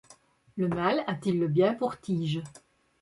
Le 0.57 0.67
mal 0.67 1.03
a-t-il 1.05 1.37
le 1.39 1.47
bien 1.47 1.75
pour 1.75 1.99
tige? 1.99 2.41